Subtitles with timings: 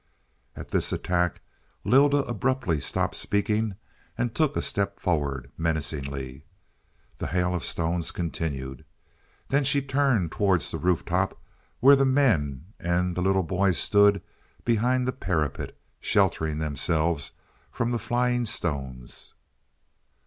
[0.55, 1.41] At this attack
[1.85, 3.75] Lylda abruptly stopped speaking
[4.17, 6.43] and took a step forward menacingly.
[7.19, 8.83] The hail of stones continued.
[9.49, 11.39] Then she turned towards the roof top,
[11.81, 14.23] where the men and the little boy stood
[14.65, 17.33] behind the parapet, sheltering themselves
[17.69, 19.35] from the flying stones.